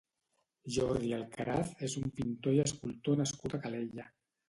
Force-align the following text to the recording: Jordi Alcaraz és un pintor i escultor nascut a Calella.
Jordi 0.77 1.11
Alcaraz 1.19 1.75
és 1.89 1.99
un 2.03 2.09
pintor 2.19 2.59
i 2.59 2.65
escultor 2.67 3.25
nascut 3.25 3.61
a 3.61 3.65
Calella. 3.69 4.13